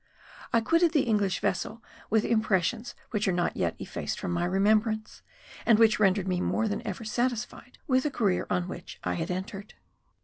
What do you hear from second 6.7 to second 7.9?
ever satisfied